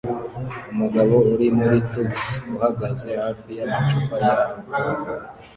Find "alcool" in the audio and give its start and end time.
4.77-5.21